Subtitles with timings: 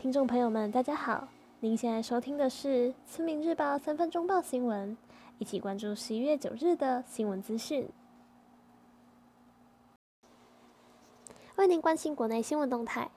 [0.00, 1.28] 听众朋友们，大家好！
[1.58, 4.96] 您现在收听的是《村民日报》三分钟报新闻，
[5.36, 7.86] 一起关注十一月九日的新闻资讯。
[11.56, 13.10] 为您关心国内新闻动态。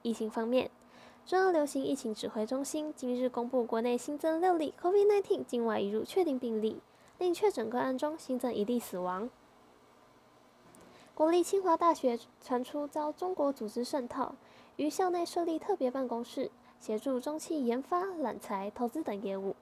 [0.00, 0.70] 疫情方面，
[1.26, 6.80] 中央流行疫情指挥中心今日公布，国内新增六例 COVID-19 境外移入确定病例，
[7.18, 9.28] 另确诊个案中新增一例死亡。
[11.14, 14.32] 国立清华大学传出遭中国组织渗透，
[14.76, 19.54] 于校内设立特别办公室，协助中企研发、揽才、投资等业务，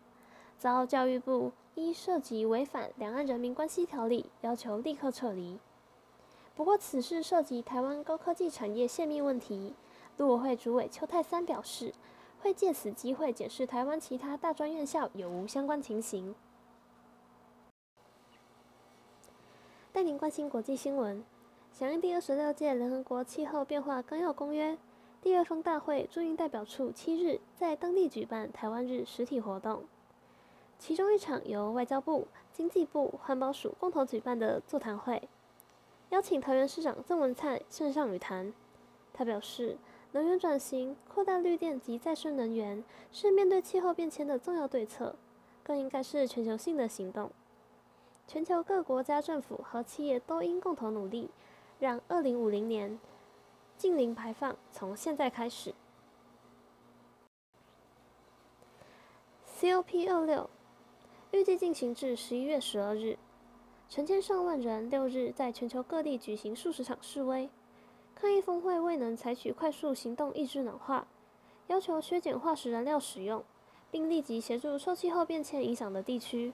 [0.58, 5.58] 遭教育部依涉及违反《两岸人民关系条例》，要求立刻撤离。
[6.54, 9.74] 不过，此事涉及台湾高科技产业泄密问题，
[10.16, 11.92] 陆委会主委邱太三表示，
[12.40, 16.34] 会借此机会检视台湾其他大专院校有无相关情形。
[19.92, 21.24] 带您关心国际新闻。
[21.72, 24.76] 响应第二十六届联合国气候变化纲要公约，
[25.20, 29.82] 第二封大会驻印代表处七日在当地举办台湾日实体活动，
[30.78, 35.28] 其中一场由外交部、经济部、环保署共同举办的座谈会，
[36.10, 38.52] 邀请桃园市长郑文灿线上与谈。
[39.12, 39.76] 他表示，
[40.12, 45.16] 能源转型、扩大绿电及再生能源是面对气候变迁的重要对策，
[45.64, 47.30] 更应该是全球性的行动。
[48.28, 51.28] 全球各国家政府和企业都应共同努力。
[51.80, 52.98] 让二零五零年
[53.78, 55.72] 净零排放从现在开始。
[59.58, 60.50] COP 二六
[61.30, 63.16] 预计进行至十一月十二日，
[63.88, 67.48] 成千上万人六日在全球各地举行数十场示威，
[68.14, 71.06] 抗议峰会未能采取快速行动抑制暖化，
[71.68, 73.44] 要求削减化石燃料使用，
[73.90, 76.52] 并立即协助受气候变迁影响的地区。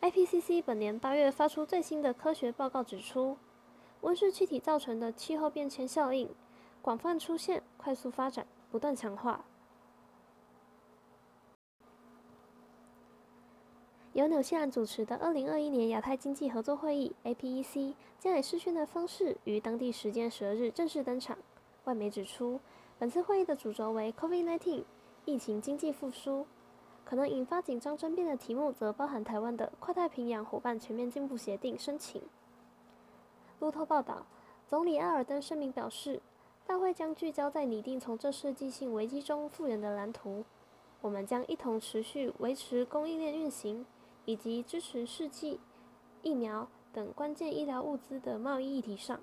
[0.00, 3.36] IPCC 本年八月发出最新的科学报告指出，
[4.02, 6.28] 温室气体造成的气候变迁效应
[6.80, 9.44] 广泛出现、快速发展、不断强化。
[14.14, 21.38] 由纽西兰主持的二零二一年亚太经济合作会议 （APEC） 将以视讯的方式于当地时间十二日正式登场。
[21.84, 22.58] 外媒指出，
[22.98, 24.84] 本次会议的主轴为 COVID-19
[25.24, 26.46] 疫情、经济复苏，
[27.04, 32.20] 可能引发紧张争辩的题目则包含台湾的跨太平洋伙伴全面进步协定申请。
[33.60, 34.24] 路透报道，
[34.66, 36.20] 总理阿尔登声明表示，
[36.66, 40.44] 大会将聚焦在拟定从这世纪性危机中复原的蓝图。
[41.00, 43.86] 我们将一同持续维持供应链运行，
[44.24, 45.60] 以及支持试剂、
[46.22, 49.20] 疫苗等关键医疗物资的贸易议题上，